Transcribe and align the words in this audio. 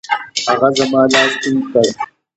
هغه 0.49 0.69
زما 0.77 1.01
لاس 1.11 1.31
ټینګ 1.41 1.61
کړ. 1.71 1.87